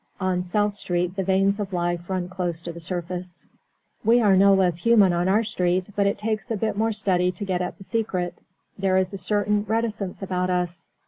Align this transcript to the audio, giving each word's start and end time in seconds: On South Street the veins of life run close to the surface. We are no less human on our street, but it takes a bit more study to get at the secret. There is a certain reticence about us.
On 0.19 0.41
South 0.41 0.73
Street 0.73 1.15
the 1.15 1.23
veins 1.23 1.59
of 1.59 1.73
life 1.73 2.09
run 2.09 2.27
close 2.27 2.59
to 2.63 2.71
the 2.73 2.79
surface. 2.79 3.45
We 4.03 4.19
are 4.19 4.35
no 4.35 4.55
less 4.55 4.79
human 4.79 5.13
on 5.13 5.27
our 5.27 5.43
street, 5.43 5.85
but 5.95 6.07
it 6.07 6.17
takes 6.17 6.49
a 6.49 6.57
bit 6.57 6.75
more 6.75 6.91
study 6.91 7.31
to 7.31 7.45
get 7.45 7.61
at 7.61 7.77
the 7.77 7.83
secret. 7.83 8.33
There 8.79 8.97
is 8.97 9.13
a 9.13 9.19
certain 9.19 9.63
reticence 9.65 10.23
about 10.23 10.49
us. 10.49 10.87